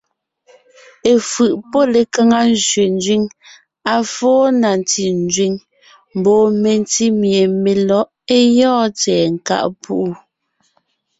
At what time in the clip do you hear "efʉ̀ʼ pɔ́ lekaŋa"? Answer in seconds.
1.13-2.39